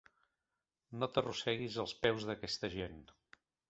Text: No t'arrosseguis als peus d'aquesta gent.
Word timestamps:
No 1.03 1.11
t'arrosseguis 1.13 1.79
als 1.87 1.97
peus 2.03 2.29
d'aquesta 2.31 2.75
gent. 2.81 3.03